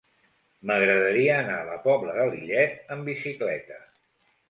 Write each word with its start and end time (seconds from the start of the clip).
M'agradaria 0.69 1.35
anar 1.43 1.59
a 1.59 1.69
la 1.69 1.77
Pobla 1.85 2.17
de 2.23 2.27
Lillet 2.35 2.77
amb 2.97 3.15
bicicleta. 3.15 3.83